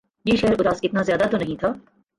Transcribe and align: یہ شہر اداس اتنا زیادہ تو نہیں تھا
یہ 0.25 0.35
شہر 0.35 0.59
اداس 0.59 0.79
اتنا 0.83 1.01
زیادہ 1.01 1.27
تو 1.31 1.37
نہیں 1.37 1.55
تھا 1.59 1.73